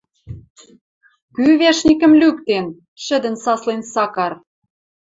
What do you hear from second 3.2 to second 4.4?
саслен Сакар.